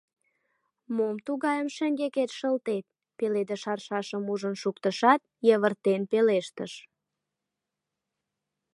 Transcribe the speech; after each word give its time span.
Мом 0.95 1.15
тугайым 1.25 1.67
шеҥгекет 1.75 2.31
шылтет?— 2.37 2.85
пеледыш 3.17 3.63
аршашым 3.71 4.23
ужын 4.33 4.55
шуктышат, 4.61 5.21
йывыртен 5.47 6.01
пелештыш. 6.11 6.73